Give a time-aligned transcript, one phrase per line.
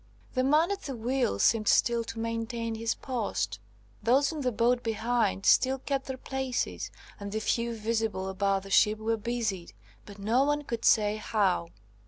[0.33, 3.59] The man at the wheel seemed still to maintain his post;
[4.01, 6.89] those in the boat behind still kept their places,
[7.19, 9.73] and the few visible about the ship were busied,
[10.07, 11.67] but no one could say how.